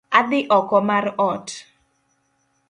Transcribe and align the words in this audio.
Adhi 0.19 0.39
oko 0.55 0.77
mar 0.89 1.05
ot 1.29 1.47